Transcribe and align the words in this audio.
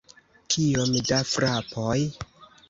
Kiom 0.53 0.97
da 1.09 1.19
frapoj? 1.33 1.99